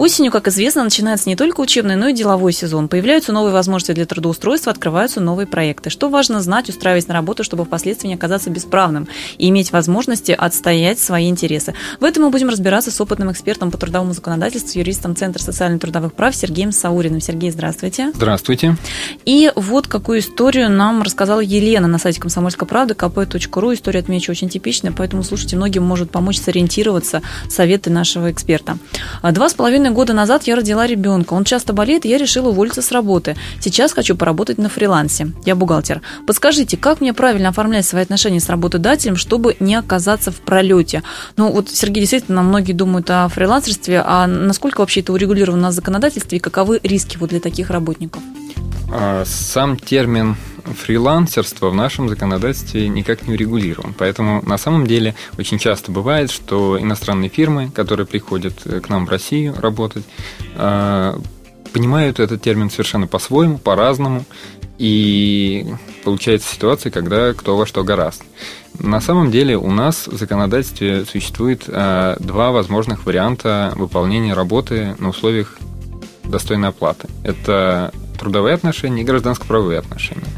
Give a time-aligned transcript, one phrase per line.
[0.00, 2.88] Осенью, как известно, начинается не только учебный, но и деловой сезон.
[2.88, 5.90] Появляются новые возможности для трудоустройства, открываются новые проекты.
[5.90, 11.00] Что важно знать, устраиваясь на работу, чтобы впоследствии не оказаться бесправным и иметь возможности отстоять
[11.00, 11.74] свои интересы.
[12.00, 16.34] В этом мы будем разбираться с опытным экспертом по трудовому законодательству, юристом Центра социально-трудовых прав
[16.34, 17.20] Сергеем Сауриным.
[17.20, 18.10] Сергей, здравствуйте.
[18.14, 18.78] Здравствуйте.
[19.26, 23.74] И вот какую историю нам рассказала Елена на сайте комсомольской правды kp.ru.
[23.74, 28.78] История, отмечу, очень типичная, поэтому, слушайте, многим может помочь сориентироваться советы нашего эксперта.
[29.22, 31.34] Два с половиной половиной года назад я родила ребенка.
[31.34, 33.36] Он часто болеет, и я решила уволиться с работы.
[33.60, 35.32] Сейчас хочу поработать на фрилансе.
[35.44, 36.00] Я бухгалтер.
[36.26, 41.02] Подскажите, как мне правильно оформлять свои отношения с работодателем, чтобы не оказаться в пролете?
[41.36, 46.38] Ну, вот, Сергей, действительно, многие думают о фрилансерстве, а насколько вообще это урегулировано на законодательстве
[46.38, 48.22] и каковы риски вот для таких работников?
[48.92, 53.94] А, сам термин фрилансерство в нашем законодательстве никак не урегулирован.
[53.96, 59.06] Поэтому на самом деле очень часто бывает, что иностранные фирмы, которые приходят э, к нам
[59.06, 60.04] в Россию работать,
[60.56, 61.18] а,
[61.72, 64.24] понимают этот термин совершенно по-своему, по-разному.
[64.78, 65.66] И
[66.04, 68.22] получается ситуация, когда кто во что гораст.
[68.78, 75.10] На самом деле у нас в законодательстве существует а, два возможных варианта выполнения работы на
[75.10, 75.58] условиях
[76.24, 77.08] достойной оплаты.
[77.24, 80.29] Это трудовые отношения и гражданско-правовые отношения.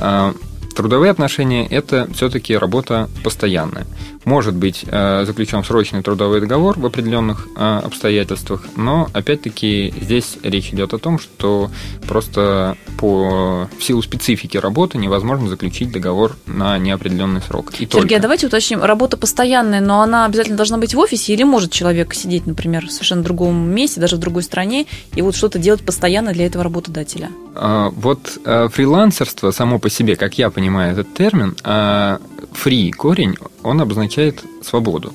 [0.00, 0.32] А,
[0.80, 3.86] трудовые отношения– это все-таки работа постоянная.
[4.24, 10.72] Может быть э, заключен срочный трудовой договор в определенных э, обстоятельствах, но опять-таки здесь речь
[10.72, 11.70] идет о том, что
[12.08, 17.72] просто по в силу специфики работы невозможно заключить договор на неопределенный срок.
[17.74, 18.20] И Сергей, только.
[18.20, 22.46] Давайте уточним, работа постоянная, но она обязательно должна быть в офисе или может человек сидеть,
[22.46, 26.46] например, в совершенно другом месте, даже в другой стране, и вот что-то делать постоянно для
[26.46, 27.30] этого работодателя?
[27.54, 33.80] А, вот э, фрилансерство само по себе, как я понимаю этот термин, free корень, он
[33.80, 35.12] обозначает свободу.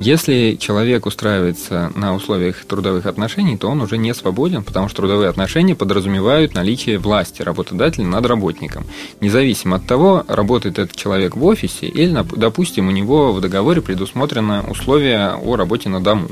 [0.00, 5.28] Если человек устраивается на условиях трудовых отношений, то он уже не свободен, потому что трудовые
[5.28, 8.84] отношения подразумевают наличие власти работодателя над работником.
[9.20, 14.64] Независимо от того, работает этот человек в офисе или, допустим, у него в договоре предусмотрено
[14.68, 16.26] условие о работе на дому.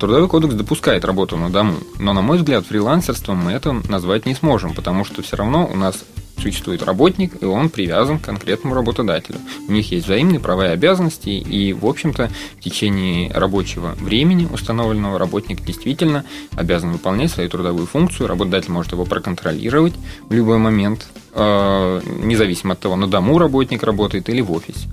[0.00, 4.34] Трудовой кодекс допускает работу на дому, но, на мой взгляд, фрилансерством мы это назвать не
[4.34, 6.04] сможем, потому что все равно у нас
[6.40, 9.38] существует работник, и он привязан к конкретному работодателю.
[9.68, 15.18] У них есть взаимные права и обязанности, и, в общем-то, в течение рабочего времени установленного
[15.18, 19.94] работник действительно обязан выполнять свою трудовую функцию, работодатель может его проконтролировать
[20.28, 24.88] в любой момент, э, независимо от того, на дому работник работает или в офисе.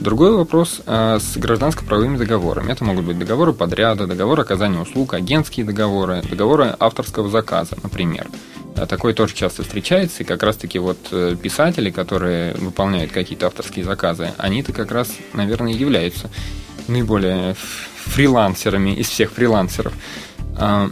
[0.00, 2.72] Другой вопрос э, с гражданско-правовыми договорами.
[2.72, 8.26] Это могут быть договоры подряда, договоры оказания услуг, агентские договоры, договоры авторского заказа, например.
[8.76, 13.84] А такое тоже часто встречается, и как раз-таки вот э, писатели, которые выполняют какие-то авторские
[13.84, 16.28] заказы, они-то как раз, наверное, являются
[16.88, 17.54] наиболее
[18.04, 19.92] фрилансерами из всех фрилансеров.
[20.56, 20.90] А,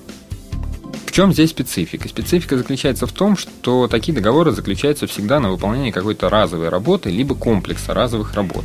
[1.06, 2.08] в чем здесь специфика?
[2.08, 7.34] Специфика заключается в том, что такие договоры заключаются всегда на выполнение какой-то разовой работы, либо
[7.34, 8.64] комплекса разовых работ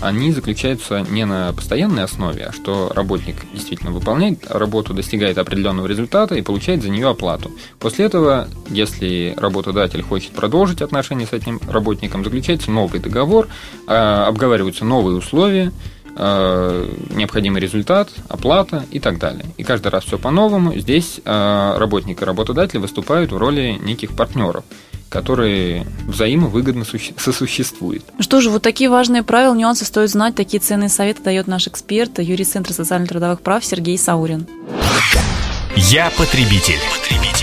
[0.00, 6.34] они заключаются не на постоянной основе, а что работник действительно выполняет работу, достигает определенного результата
[6.34, 7.50] и получает за нее оплату.
[7.78, 13.48] После этого, если работодатель хочет продолжить отношения с этим работником, заключается новый договор,
[13.86, 15.72] а, обговариваются новые условия,
[16.16, 19.46] а, необходимый результат, оплата и так далее.
[19.56, 20.76] И каждый раз все по-новому.
[20.78, 24.64] Здесь а, работник и работодатель выступают в роли неких партнеров
[25.14, 28.02] которые взаимовыгодно сосуществуют.
[28.18, 32.18] Что же, вот такие важные правила, нюансы стоит знать, такие ценные советы дает наш эксперт,
[32.18, 34.48] юрист Центра социально-трудовых прав Сергей Саурин.
[35.76, 36.80] Я потребитель.
[37.00, 37.33] потребитель.